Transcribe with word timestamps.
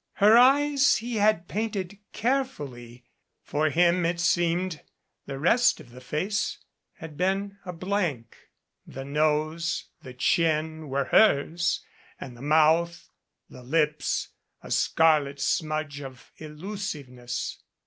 Her 0.13 0.35
eyes 0.35 0.95
he 0.97 1.17
had 1.17 1.47
painted 1.47 1.99
carefully. 2.11 3.03
For 3.43 3.69
him 3.69 4.03
it 4.03 4.19
seemed 4.19 4.81
the 5.27 5.37
rest 5.37 5.79
of 5.79 5.91
the 5.91 6.01
face 6.01 6.57
had 6.93 7.17
been 7.17 7.59
a 7.65 7.71
blank. 7.71 8.35
The 8.87 9.05
nose, 9.05 9.89
the 10.01 10.15
chin, 10.15 10.89
were 10.89 11.05
hers, 11.05 11.85
and 12.19 12.35
the 12.35 12.41
mouth 12.41 13.11
the 13.47 13.61
lips, 13.61 14.29
a 14.63 14.71
scarlet 14.71 15.39
smudge 15.39 16.01
of 16.01 16.31
illusiveness. 16.37 17.61